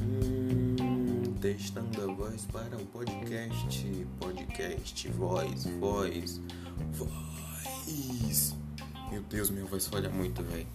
Hum, 0.00 1.34
testando 1.40 2.02
a 2.02 2.12
voz 2.12 2.44
para 2.46 2.76
o 2.76 2.84
podcast. 2.86 4.06
Podcast, 4.18 5.08
voz, 5.10 5.66
voz, 5.78 6.40
voz. 6.92 8.56
Meu 9.12 9.22
Deus, 9.22 9.48
minha 9.50 9.64
voz 9.64 9.86
falha 9.86 10.10
muito, 10.10 10.42
velho. 10.42 10.66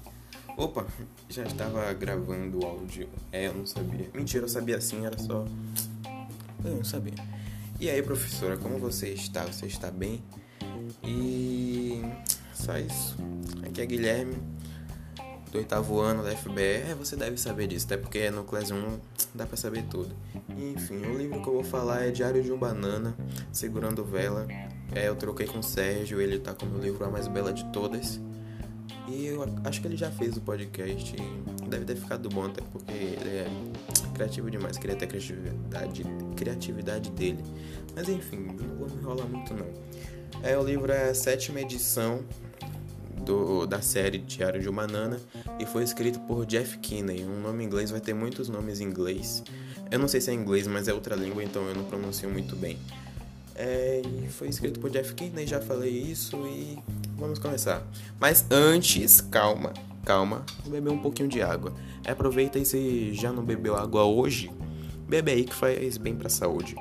Opa, 0.55 0.87
já 1.27 1.43
estava 1.43 1.91
gravando 1.93 2.63
o 2.63 2.65
áudio. 2.65 3.09
É, 3.29 3.47
eu 3.47 3.53
não 3.53 3.65
sabia. 3.65 4.09
Mentira, 4.13 4.45
eu 4.45 4.49
sabia 4.49 4.79
sim, 4.79 5.05
era 5.05 5.17
só. 5.19 5.45
Eu 6.63 6.75
não 6.77 6.85
sabia. 6.85 7.15
E 7.81 7.89
aí, 7.89 8.01
professora, 8.01 8.55
como 8.55 8.79
você 8.79 9.09
está? 9.09 9.43
Você 9.43 9.65
está 9.65 9.91
bem? 9.91 10.23
E. 11.03 12.01
Só 12.53 12.77
isso. 12.77 13.17
Aqui 13.65 13.81
é 13.81 13.85
Guilherme, 13.85 14.37
do 15.51 15.57
oitavo 15.57 15.99
ano 15.99 16.23
da 16.23 16.31
FBR. 16.31 16.91
É, 16.91 16.95
você 16.95 17.15
deve 17.15 17.37
saber 17.37 17.67
disso, 17.67 17.85
até 17.85 17.97
porque 17.97 18.31
no 18.31 18.43
Class 18.43 18.71
1 18.71 18.99
dá 19.35 19.45
pra 19.45 19.57
saber 19.57 19.83
tudo. 19.83 20.15
Enfim, 20.49 21.05
o 21.05 21.17
livro 21.17 21.41
que 21.41 21.47
eu 21.47 21.53
vou 21.53 21.63
falar 21.63 22.05
é 22.05 22.11
Diário 22.11 22.41
de 22.41 22.51
um 22.51 22.57
Banana, 22.57 23.15
Segurando 23.51 24.03
Vela. 24.03 24.47
É, 24.93 25.07
eu 25.07 25.15
troquei 25.15 25.45
com 25.45 25.59
o 25.59 25.63
Sérgio, 25.63 26.21
ele 26.21 26.39
tá 26.39 26.53
com 26.53 26.65
o 26.65 26.69
meu 26.69 26.81
livro 26.81 27.05
A 27.05 27.09
Mais 27.09 27.27
Bela 27.27 27.51
de 27.51 27.65
Todas. 27.71 28.19
E 29.07 29.25
eu 29.25 29.45
acho 29.65 29.81
que 29.81 29.87
ele 29.87 29.97
já 29.97 30.09
fez 30.09 30.37
o 30.37 30.41
podcast. 30.41 31.15
Deve 31.67 31.83
ter 31.83 31.95
ficado 31.97 32.29
bom, 32.29 32.45
até 32.45 32.61
porque 32.71 32.93
ele 32.93 33.29
é 33.29 33.47
criativo 34.13 34.49
demais. 34.49 34.77
Queria 34.77 34.95
ter 34.95 35.05
a 35.05 35.07
criatividade, 35.07 36.03
criatividade 36.37 37.11
dele. 37.11 37.43
Mas 37.93 38.07
enfim, 38.07 38.47
não 38.57 38.77
vou 38.77 38.89
me 38.89 39.01
enrolar 39.01 39.27
muito 39.27 39.53
não. 39.53 39.67
É, 40.43 40.57
o 40.57 40.63
livro 40.63 40.91
é 40.91 41.09
a 41.09 41.13
sétima 41.13 41.59
edição 41.59 42.23
do, 43.25 43.65
da 43.65 43.81
série 43.81 44.17
Diário 44.17 44.61
de 44.61 44.67
uma 44.69 44.81
Banana 44.81 45.19
e 45.59 45.65
foi 45.65 45.83
escrito 45.83 46.19
por 46.21 46.45
Jeff 46.45 46.77
Kinney. 46.79 47.23
Um 47.23 47.39
nome 47.41 47.63
inglês 47.63 47.91
vai 47.91 48.01
ter 48.01 48.13
muitos 48.13 48.49
nomes 48.49 48.81
em 48.81 48.85
inglês. 48.85 49.43
Eu 49.89 49.99
não 49.99 50.07
sei 50.07 50.19
se 50.19 50.31
é 50.31 50.33
inglês, 50.33 50.67
mas 50.67 50.87
é 50.87 50.93
outra 50.93 51.15
língua, 51.15 51.43
então 51.43 51.67
eu 51.67 51.75
não 51.75 51.83
pronuncio 51.83 52.29
muito 52.29 52.55
bem. 52.55 52.77
É, 53.55 54.01
e 54.03 54.27
foi 54.29 54.47
escrito 54.47 54.79
por 54.79 54.89
Jeff 54.89 55.13
Kinney, 55.13 55.45
já 55.45 55.61
falei 55.61 55.91
isso 55.91 56.35
e 56.47 56.79
vamos 57.15 57.37
começar. 57.37 57.83
Mas 58.19 58.45
antes, 58.49 59.21
calma, 59.21 59.73
calma, 60.03 60.43
vou 60.63 60.71
beber 60.71 60.91
um 60.91 60.99
pouquinho 60.99 61.29
de 61.29 61.41
água. 61.41 61.73
Aproveita 62.05 62.57
e 62.57 62.65
se 62.65 63.13
já 63.13 63.31
não 63.31 63.43
bebeu 63.43 63.75
água 63.75 64.03
hoje, 64.03 64.49
bebe 65.07 65.31
aí 65.31 65.43
que 65.43 65.53
faz 65.53 65.97
bem 65.97 66.15
pra 66.15 66.29
saúde. 66.29 66.75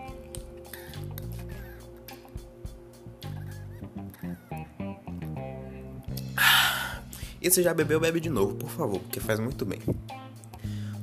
E 7.40 7.50
se 7.50 7.62
já 7.62 7.72
bebeu, 7.72 7.98
bebe 7.98 8.20
de 8.20 8.28
novo, 8.28 8.54
por 8.54 8.68
favor, 8.68 9.00
porque 9.00 9.18
faz 9.18 9.40
muito 9.40 9.64
bem. 9.64 9.80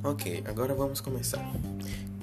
Ok, 0.04 0.44
agora 0.46 0.74
vamos 0.74 1.00
começar. 1.00 1.44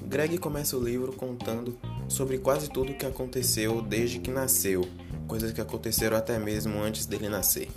Greg 0.08 0.38
começa 0.38 0.78
o 0.78 0.84
livro 0.84 1.12
contando 1.12 1.78
sobre 2.08 2.38
quase 2.38 2.70
tudo 2.70 2.92
o 2.92 2.96
que 2.96 3.06
aconteceu 3.06 3.82
desde 3.82 4.20
que 4.20 4.32
nasceu, 4.32 4.88
coisas 5.28 5.52
que 5.52 5.60
aconteceram 5.60 6.16
até 6.16 6.40
mesmo 6.40 6.80
antes 6.82 7.06
dele 7.06 7.28
nascer, 7.28 7.70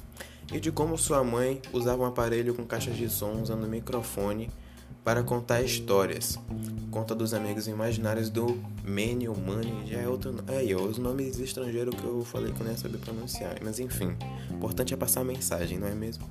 e 0.53 0.61
de 0.61 0.71
como 0.71 0.97
sua 0.97 1.25
mãe 1.25 1.61
usava 1.73 2.03
um 2.03 2.07
aparelho 2.07 2.55
com 2.55 2.65
caixas 2.65 2.97
de 2.97 3.09
som 3.09 3.43
usando 3.43 3.67
microfone 3.67 4.51
para 5.09 5.23
contar 5.23 5.63
histórias. 5.63 6.39
Conta 6.91 7.15
dos 7.15 7.33
amigos 7.33 7.67
imaginários 7.67 8.29
do 8.29 8.63
Manny 8.85 9.27
ou 9.27 9.35
Money, 9.35 9.87
já 9.87 10.01
é 10.01 10.07
outro. 10.07 10.35
É, 10.47 10.63
os 10.77 10.99
nomes 10.99 11.41
estrangeiros 11.41 11.95
que 11.95 12.05
eu 12.05 12.23
falei 12.27 12.53
que 12.53 12.61
eu 12.61 12.65
não 12.65 12.73
ia 12.73 12.77
saber 12.77 12.99
pronunciar, 12.99 13.57
mas 13.65 13.81
enfim, 13.81 14.15
o 14.51 14.57
importante 14.57 14.93
é 14.93 14.99
passar 14.99 15.23
a 15.23 15.25
mensagem, 15.25 15.79
não 15.79 15.89
é 15.89 15.95
mesmo? 15.95 16.29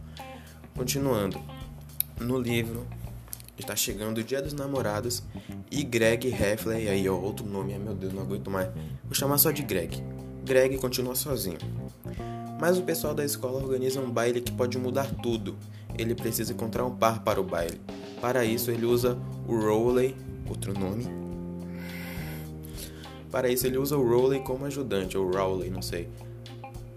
Continuando, 0.75 1.41
no 2.21 2.39
livro 2.39 2.85
está 3.57 3.75
chegando 3.75 4.19
o 4.19 4.23
Dia 4.23 4.43
dos 4.43 4.53
Namorados 4.53 5.23
e 5.71 5.83
Greg 5.83 6.27
Heffley, 6.27 6.87
aí 6.87 7.09
ó, 7.09 7.15
outro 7.15 7.47
nome, 7.47 7.73
ai 7.73 7.79
meu 7.79 7.95
Deus, 7.95 8.13
não 8.13 8.21
aguento 8.21 8.51
mais. 8.51 8.69
Vou 9.05 9.15
chamar 9.15 9.39
só 9.39 9.49
de 9.49 9.63
Greg. 9.63 10.03
Greg 10.45 10.77
continua 10.77 11.15
sozinho. 11.15 11.57
Mas 12.61 12.77
o 12.77 12.83
pessoal 12.83 13.15
da 13.15 13.25
escola 13.25 13.59
organiza 13.59 13.99
um 13.99 14.11
baile 14.11 14.39
que 14.39 14.51
pode 14.51 14.77
mudar 14.77 15.09
tudo. 15.23 15.57
Ele 15.97 16.13
precisa 16.13 16.53
encontrar 16.53 16.85
um 16.85 16.95
par 16.95 17.23
para 17.23 17.41
o 17.41 17.43
baile. 17.43 17.81
Para 18.21 18.45
isso, 18.45 18.71
ele 18.71 18.85
usa 18.85 19.17
o 19.47 19.55
Rowley, 19.55 20.15
outro 20.49 20.77
nome. 20.77 21.05
Para 23.31 23.49
isso, 23.49 23.67
ele 23.67 23.77
usa 23.77 23.97
o 23.97 24.07
Rowley 24.07 24.39
como 24.41 24.65
ajudante, 24.65 25.17
ou 25.17 25.29
Rowley, 25.29 25.69
não 25.69 25.81
sei. 25.81 26.09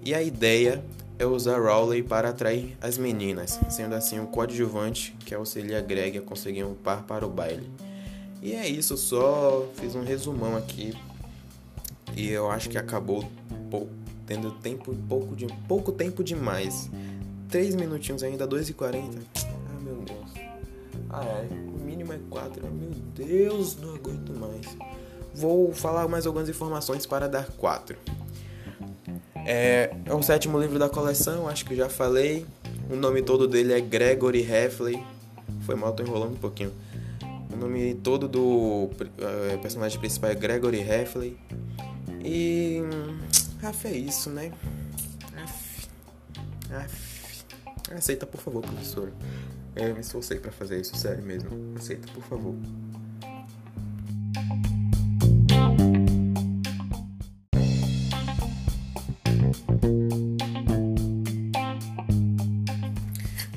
E 0.03 0.15
a 0.15 0.23
ideia 0.23 0.83
é 1.19 1.27
usar 1.27 1.61
Rowley 1.61 2.03
para 2.03 2.31
atrair 2.31 2.77
as 2.81 2.97
meninas, 2.97 3.61
sendo 3.69 3.95
assim 3.95 4.19
um 4.19 4.25
coadjuvante 4.25 5.15
que 5.25 5.35
auxilia 5.35 5.81
Greg 5.83 6.17
a 6.17 6.23
conseguir 6.23 6.65
um 6.65 6.75
par 6.75 7.03
para 7.03 7.27
o 7.27 7.29
baile. 7.29 7.69
E 8.41 8.55
é 8.55 8.67
isso, 8.67 8.97
só 8.97 9.69
fiz 9.75 9.95
um 9.95 10.03
resumão 10.03 10.57
aqui 10.57 10.95
e 12.17 12.31
eu 12.31 12.51
acho 12.51 12.71
que 12.71 12.79
acabou 12.79 13.29
tendo 14.27 14.51
tempo 14.53 14.95
pouco 15.09 15.37
de 15.37 15.47
pouco 15.69 15.93
tempo 15.93 16.25
demais. 16.25 16.91
Três 17.49 17.75
minutinhos 17.75 18.23
ainda, 18.23 18.47
2h40. 18.47 18.95
Ah, 18.95 18.99
meu 19.03 19.13
Deus. 19.13 19.40
Ah, 21.13 21.25
é. 21.25 21.49
O 21.53 21.85
mínimo 21.85 22.13
é 22.13 22.19
4. 22.31 22.71
Meu 22.71 22.91
Deus, 23.15 23.77
não 23.77 23.95
aguento 23.95 24.33
mais. 24.33 24.67
Vou 25.35 25.73
falar 25.73 26.09
mais 26.09 26.27
algumas 26.27 26.49
informações 26.49 27.07
para 27.07 27.29
dar 27.29 27.47
4. 27.53 27.97
É, 29.47 29.95
é 30.05 30.15
o 30.15 30.23
sétimo 30.23 30.61
livro 30.61 30.79
da 30.79 30.89
coleção, 30.89 31.49
acho 31.49 31.65
que 31.65 31.75
já 31.75 31.89
falei. 31.89 32.47
O 32.91 32.97
nome 32.97 33.23
todo 33.23 33.49
dele 33.49 33.73
é 33.73 33.81
Gregory 33.81 34.43
Heffley. 34.43 35.03
Foi 35.63 35.75
mal, 35.75 35.93
tô 35.93 36.03
enrolando 36.03 36.33
um 36.33 36.41
pouquinho. 36.41 36.73
O 37.53 37.57
nome 37.57 37.95
todo 37.95 38.29
do 38.29 38.91
uh, 38.91 39.59
personagem 39.61 39.99
principal 39.99 40.31
é 40.31 40.35
Gregory 40.35 40.81
Heffley. 40.81 41.37
E. 42.25 42.81
Aff, 43.63 43.87
é 43.87 43.97
isso, 43.97 44.31
né? 44.31 44.53
Aff. 45.43 45.89
Aff. 46.73 47.45
Aceita, 47.93 48.27
por 48.27 48.41
favor, 48.41 48.63
professor. 48.63 49.13
Eu 49.77 49.95
me 49.95 50.01
esforcei 50.01 50.39
para 50.39 50.51
fazer 50.51 50.81
isso, 50.81 50.97
sério 50.97 51.23
mesmo. 51.23 51.51
Aceita, 51.77 52.09
por 52.13 52.23
favor. 52.25 52.55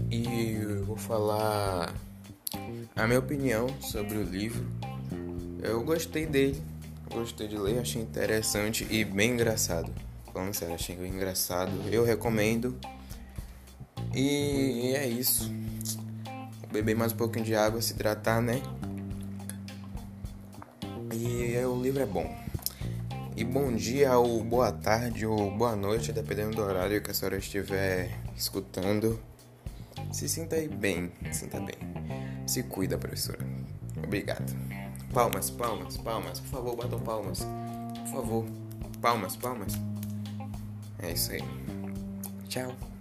E 0.09 0.51
eu 0.61 0.85
vou 0.85 0.97
falar 0.97 1.93
a 2.95 3.07
minha 3.07 3.19
opinião 3.19 3.67
sobre 3.81 4.17
o 4.17 4.23
livro. 4.23 4.65
Eu 5.61 5.83
gostei 5.83 6.25
dele, 6.25 6.61
gostei 7.11 7.47
de 7.47 7.57
ler, 7.57 7.79
achei 7.79 8.01
interessante 8.01 8.87
e 8.89 9.03
bem 9.03 9.31
engraçado. 9.31 9.91
Falando 10.31 10.53
sério, 10.53 10.75
achei 10.75 10.95
engraçado. 10.95 11.71
Eu 11.91 12.03
recomendo. 12.03 12.77
E 14.13 14.93
é 14.95 15.07
isso. 15.07 15.51
Beber 16.73 16.95
mais 16.95 17.13
um 17.13 17.17
pouquinho 17.17 17.45
de 17.45 17.55
água, 17.55 17.79
se 17.83 17.93
hidratar, 17.93 18.41
né? 18.41 18.59
E 21.11 21.55
o 21.67 21.79
livro 21.79 22.01
é 22.01 22.05
bom. 22.07 22.35
E 23.37 23.43
bom 23.43 23.71
dia, 23.75 24.17
ou 24.17 24.43
boa 24.43 24.71
tarde, 24.71 25.23
ou 25.23 25.55
boa 25.55 25.75
noite, 25.75 26.11
dependendo 26.11 26.55
do 26.55 26.63
horário 26.63 26.99
que 26.99 27.11
a 27.11 27.13
senhora 27.13 27.37
estiver 27.37 28.17
escutando. 28.35 29.19
Se 30.11 30.27
sinta 30.27 30.55
aí 30.55 30.67
bem, 30.67 31.11
sinta 31.31 31.59
bem. 31.59 31.75
Se 32.47 32.63
cuida, 32.63 32.97
professora. 32.97 33.45
Obrigado. 34.03 34.51
Palmas, 35.13 35.51
palmas, 35.51 35.95
palmas. 35.97 36.39
Por 36.39 36.49
favor, 36.49 36.75
batam 36.75 36.99
palmas. 37.01 37.45
Por 37.99 38.13
favor. 38.15 38.45
Palmas, 38.99 39.35
palmas. 39.35 39.73
É 40.97 41.11
isso 41.11 41.33
aí. 41.33 41.43
Tchau. 42.49 42.92